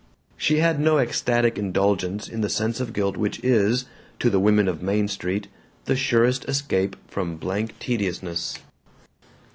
She 0.35 0.57
had 0.57 0.79
no 0.79 0.97
ecstatic 0.97 1.59
indulgence 1.59 2.27
in 2.27 2.41
the 2.41 2.49
sense 2.49 2.79
of 2.79 2.91
guilt 2.91 3.17
which 3.17 3.39
is, 3.43 3.85
to 4.17 4.31
the 4.31 4.39
women 4.39 4.67
of 4.67 4.81
Main 4.81 5.07
Street, 5.07 5.47
the 5.85 5.95
surest 5.95 6.43
escape 6.49 6.95
from 7.07 7.35
blank 7.35 7.77
tediousness. 7.77 8.57